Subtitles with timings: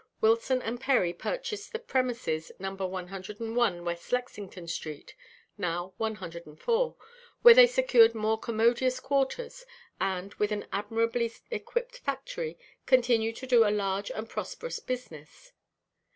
[0.19, 2.73] Wilson & Perry purchased the premises No.
[2.73, 5.13] 101 West Lexington street,
[5.59, 6.95] now 104,
[7.43, 9.63] where they secured more commodious quarters,
[9.99, 15.51] and, with an admirably equipped factory, continued to do a large and prosperous business.